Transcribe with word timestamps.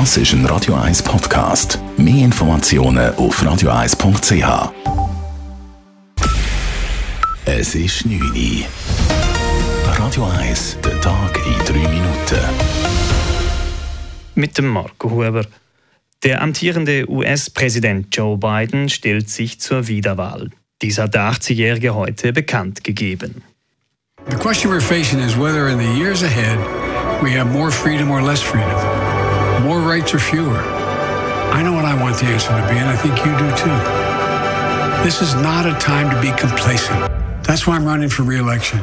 Das 0.00 0.16
ist 0.16 0.32
ein 0.32 0.44
Radio 0.46 0.74
1 0.74 1.04
Podcast. 1.04 1.78
Mehr 1.96 2.24
Informationen 2.24 3.14
auf 3.14 3.40
radio1.ch. 3.40 4.72
Es 7.44 7.76
ist 7.76 8.04
9 8.04 8.20
Uhr. 8.20 8.64
Radio 9.96 10.24
1, 10.40 10.78
der 10.84 11.00
Tag 11.00 11.38
in 11.46 11.64
3 11.64 11.88
Minuten. 11.88 12.40
Mit 14.34 14.58
dem 14.58 14.66
Marco 14.66 15.12
Huber. 15.12 15.46
Der 16.24 16.42
amtierende 16.42 17.08
US-Präsident 17.08 18.08
Joe 18.10 18.36
Biden 18.36 18.88
stellt 18.88 19.30
sich 19.30 19.60
zur 19.60 19.86
Wiederwahl. 19.86 20.50
Dies 20.82 20.98
hat 20.98 21.14
der 21.14 21.30
80-Jährige 21.30 21.94
heute 21.94 22.32
bekannt 22.32 22.82
gegeben. 22.82 23.44
The 24.28 24.36
question 24.36 24.72
we're 24.72 24.80
facing 24.80 25.20
is 25.20 25.36
whether 25.36 25.68
in 25.68 25.78
the 25.78 25.86
years 25.96 26.24
ahead 26.24 26.58
we 27.22 27.30
have 27.30 27.48
more 27.52 27.70
freedom 27.70 28.10
or 28.10 28.20
less 28.20 28.40
freedom, 28.42 28.74
more 29.64 29.80
rights 29.80 30.12
or 30.12 30.18
fewer. 30.18 30.60
I 31.52 31.62
know 31.62 31.72
what 31.72 31.86
I 31.86 31.94
want 32.00 32.18
the 32.18 32.26
answer 32.26 32.50
to 32.50 32.68
be, 32.68 32.76
and 32.76 32.88
I 32.88 32.96
think 32.96 33.16
you 33.24 33.32
do 33.44 33.48
too. 33.56 33.78
This 35.02 35.22
is 35.22 35.34
not 35.34 35.64
a 35.64 35.74
time 35.78 36.10
to 36.10 36.20
be 36.20 36.30
complacent. 36.38 37.00
That's 37.44 37.66
why 37.66 37.76
I'm 37.76 37.86
running 37.86 38.10
for 38.10 38.24
re-election. 38.24 38.80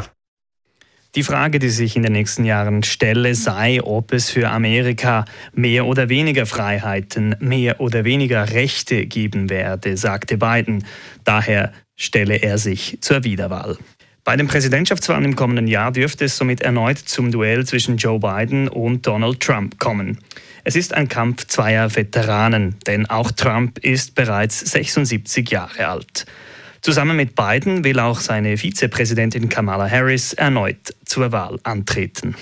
Die 1.16 1.24
Frage, 1.24 1.60
die 1.60 1.70
sich 1.70 1.98
in 1.98 2.04
den 2.04 2.14
nächsten 2.14 2.46
Jahren 2.46 2.84
stelle, 2.84 3.36
sei, 3.36 3.82
ob 3.84 4.14
es 4.14 4.30
für 4.30 4.50
Amerika 4.50 5.26
mehr 5.54 5.86
oder 5.86 6.08
weniger 6.08 6.46
Freiheiten, 6.46 7.36
mehr 7.40 7.82
oder 7.82 8.06
weniger 8.06 8.50
Rechte 8.50 9.06
geben 9.06 9.50
werde, 9.50 9.98
sagte 9.98 10.38
Biden. 10.38 10.86
Daher 11.26 11.74
stelle 11.98 12.38
er 12.38 12.58
sich 12.58 12.98
zur 13.02 13.26
Wiederwahl. 13.26 13.78
Bei 14.24 14.36
den 14.36 14.48
Präsidentschaftswahlen 14.48 15.26
im 15.26 15.36
kommenden 15.36 15.68
Jahr 15.68 15.92
dürfte 15.92 16.26
es 16.26 16.38
somit 16.38 16.62
erneut 16.62 17.00
zum 17.00 17.32
Duell 17.32 17.66
zwischen 17.66 17.98
Joe 17.98 18.20
Biden 18.20 18.68
und 18.68 19.08
Donald 19.08 19.40
Trump 19.40 19.80
kommen. 19.80 20.20
Es 20.64 20.76
ist 20.76 20.94
ein 20.94 21.08
Kampf 21.08 21.48
zweier 21.48 21.96
Veteranen, 21.96 22.76
denn 22.86 23.08
auch 23.08 23.32
Trump 23.32 23.80
ist 23.80 24.14
bereits 24.14 24.60
76 24.60 25.50
Jahre 25.50 25.88
alt. 25.88 26.28
Zusammen 26.82 27.18
mit 27.18 27.36
Biden 27.36 27.84
will 27.84 28.00
auch 28.00 28.20
seine 28.20 28.58
Vizepräsidentin 28.58 29.50
Kamala 29.50 29.90
Harris 29.90 30.34
erneut 30.34 30.94
zur 31.04 31.32
Wahl 31.32 31.60
antreten. 31.64 32.36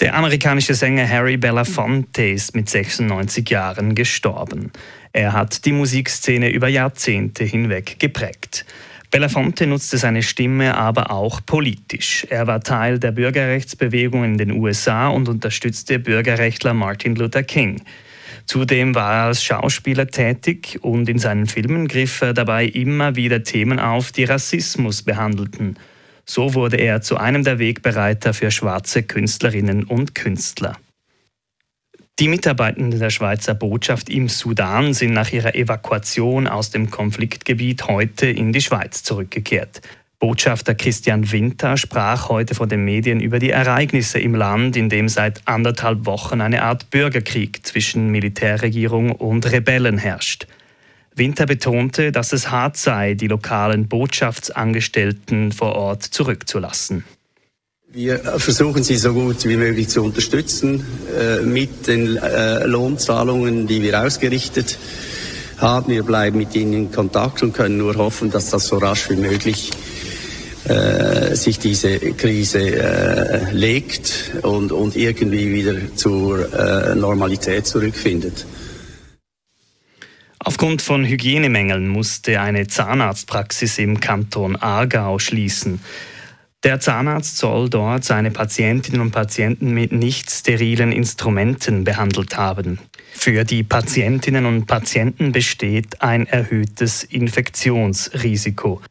Der 0.00 0.14
amerikanische 0.14 0.74
Sänger 0.74 1.08
Harry 1.08 1.38
Belafonte 1.38 2.28
ist 2.28 2.54
mit 2.54 2.68
96 2.68 3.48
Jahren 3.48 3.94
gestorben. 3.94 4.70
Er 5.12 5.32
hat 5.32 5.64
die 5.64 5.72
Musikszene 5.72 6.50
über 6.50 6.68
Jahrzehnte 6.68 7.44
hinweg 7.44 7.98
geprägt. 7.98 8.66
Belafonte 9.10 9.66
nutzte 9.66 9.96
seine 9.96 10.22
Stimme 10.22 10.76
aber 10.76 11.10
auch 11.10 11.40
politisch. 11.44 12.26
Er 12.28 12.46
war 12.46 12.60
Teil 12.60 12.98
der 12.98 13.12
Bürgerrechtsbewegung 13.12 14.22
in 14.22 14.36
den 14.36 14.52
USA 14.52 15.08
und 15.08 15.30
unterstützte 15.30 15.98
Bürgerrechtler 15.98 16.74
Martin 16.74 17.16
Luther 17.16 17.42
King. 17.42 17.80
Zudem 18.44 18.94
war 18.94 19.14
er 19.14 19.22
als 19.24 19.42
Schauspieler 19.42 20.08
tätig 20.08 20.78
und 20.82 21.08
in 21.08 21.18
seinen 21.18 21.46
Filmen 21.46 21.88
griff 21.88 22.20
er 22.20 22.34
dabei 22.34 22.66
immer 22.66 23.16
wieder 23.16 23.42
Themen 23.42 23.78
auf, 23.78 24.12
die 24.12 24.24
Rassismus 24.24 25.02
behandelten. 25.02 25.76
So 26.26 26.52
wurde 26.52 26.76
er 26.76 27.00
zu 27.00 27.16
einem 27.16 27.44
der 27.44 27.58
Wegbereiter 27.58 28.34
für 28.34 28.50
schwarze 28.50 29.02
Künstlerinnen 29.02 29.84
und 29.84 30.14
Künstler. 30.14 30.76
Die 32.20 32.26
Mitarbeitenden 32.26 32.98
der 32.98 33.10
Schweizer 33.10 33.54
Botschaft 33.54 34.10
im 34.10 34.28
Sudan 34.28 34.92
sind 34.92 35.12
nach 35.12 35.30
ihrer 35.30 35.54
Evakuation 35.54 36.48
aus 36.48 36.70
dem 36.70 36.90
Konfliktgebiet 36.90 37.86
heute 37.86 38.26
in 38.26 38.52
die 38.52 38.60
Schweiz 38.60 39.04
zurückgekehrt. 39.04 39.82
Botschafter 40.18 40.74
Christian 40.74 41.30
Winter 41.30 41.76
sprach 41.76 42.28
heute 42.28 42.56
vor 42.56 42.66
den 42.66 42.84
Medien 42.84 43.20
über 43.20 43.38
die 43.38 43.50
Ereignisse 43.50 44.18
im 44.18 44.34
Land, 44.34 44.76
in 44.76 44.88
dem 44.88 45.08
seit 45.08 45.42
anderthalb 45.46 46.06
Wochen 46.06 46.40
eine 46.40 46.64
Art 46.64 46.90
Bürgerkrieg 46.90 47.64
zwischen 47.64 48.08
Militärregierung 48.08 49.12
und 49.12 49.52
Rebellen 49.52 49.96
herrscht. 49.96 50.48
Winter 51.14 51.46
betonte, 51.46 52.10
dass 52.10 52.32
es 52.32 52.50
hart 52.50 52.76
sei, 52.76 53.14
die 53.14 53.28
lokalen 53.28 53.86
Botschaftsangestellten 53.86 55.52
vor 55.52 55.76
Ort 55.76 56.02
zurückzulassen. 56.02 57.04
Wir 58.00 58.20
versuchen 58.38 58.84
sie 58.84 58.96
so 58.96 59.12
gut 59.12 59.44
wie 59.44 59.56
möglich 59.56 59.88
zu 59.88 60.04
unterstützen 60.04 60.86
äh, 61.18 61.42
mit 61.42 61.88
den 61.88 62.16
äh, 62.16 62.64
Lohnzahlungen, 62.64 63.66
die 63.66 63.82
wir 63.82 64.00
ausgerichtet 64.00 64.78
haben. 65.56 65.90
Wir 65.90 66.04
bleiben 66.04 66.38
mit 66.38 66.54
ihnen 66.54 66.74
in 66.74 66.92
Kontakt 66.92 67.42
und 67.42 67.54
können 67.54 67.76
nur 67.76 67.96
hoffen, 67.96 68.30
dass 68.30 68.50
das 68.50 68.68
so 68.68 68.78
rasch 68.78 69.10
wie 69.10 69.16
möglich 69.16 69.72
äh, 70.68 71.34
sich 71.34 71.58
diese 71.58 71.98
Krise 71.98 72.60
äh, 72.60 73.50
legt 73.50 74.30
und, 74.42 74.70
und 74.70 74.94
irgendwie 74.94 75.52
wieder 75.52 75.74
zur 75.96 76.52
äh, 76.52 76.94
Normalität 76.94 77.66
zurückfindet. 77.66 78.46
Aufgrund 80.38 80.82
von 80.82 81.04
Hygienemängeln 81.04 81.88
musste 81.88 82.40
eine 82.40 82.68
Zahnarztpraxis 82.68 83.76
im 83.78 83.98
Kanton 83.98 84.54
Aargau 84.54 85.18
schließen. 85.18 85.80
Der 86.64 86.80
Zahnarzt 86.80 87.38
soll 87.38 87.70
dort 87.70 88.02
seine 88.02 88.32
Patientinnen 88.32 89.00
und 89.00 89.12
Patienten 89.12 89.72
mit 89.72 89.92
nicht 89.92 90.28
sterilen 90.28 90.90
Instrumenten 90.90 91.84
behandelt 91.84 92.36
haben. 92.36 92.80
Für 93.12 93.44
die 93.44 93.62
Patientinnen 93.62 94.44
und 94.44 94.66
Patienten 94.66 95.30
besteht 95.30 96.02
ein 96.02 96.26
erhöhtes 96.26 97.04
Infektionsrisiko. 97.04 98.82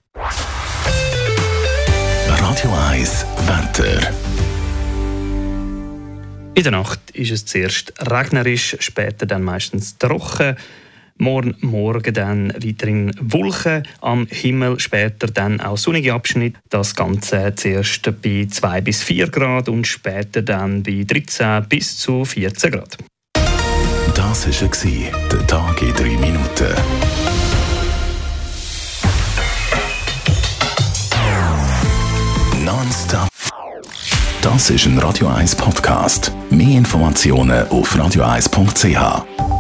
Radio 2.30 2.74
1 2.90 3.26
Wetter. 3.48 4.14
In 6.54 6.64
der 6.64 6.72
Nacht 6.72 7.12
ist 7.12 7.32
es 7.32 7.46
zuerst 7.46 7.94
regnerisch, 8.00 8.78
später 8.80 9.26
dann 9.26 9.44
meistens 9.44 9.98
trocken. 9.98 10.56
Morgen, 11.20 11.56
morgen 11.62 12.14
dann 12.14 12.54
weiterhin 12.54 13.12
Wolken 13.20 13.84
am 14.02 14.28
Himmel, 14.30 14.80
später 14.80 15.28
dann 15.28 15.60
auch 15.60 15.78
sonnige 15.78 16.14
Abschnitte. 16.14 16.60
Das 16.70 16.96
Ganze 16.96 17.54
zuerst 17.56 18.10
bei 18.22 18.48
2 18.50 18.82
bis 18.82 19.04
4 19.04 19.28
Grad 19.30 19.70
und 19.70 19.88
später 19.88 20.42
dann 20.42 20.84
bei 20.84 21.04
13 21.08 21.66
bis 21.68 21.98
zu 21.98 22.24
14 22.24 22.72
Grad. 22.72 22.98
Das 24.16 24.48
war 24.48 25.30
der 25.32 25.48
Tag 25.48 25.82
in 25.82 25.94
3 25.94 26.04
Minuten. 26.18 26.76
Nonstop. 32.64 33.28
Das 34.42 34.70
ist 34.70 34.86
ein 34.86 34.98
Radio 35.00 35.28
1 35.28 35.56
Podcast. 35.56 36.32
Mehr 36.50 36.78
Informationen 36.78 37.68
auf 37.70 37.96
radio1.ch. 37.96 39.57